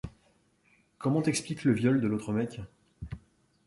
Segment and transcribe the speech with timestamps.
[0.97, 2.59] Comment t’expliques le viol de l’autre mec?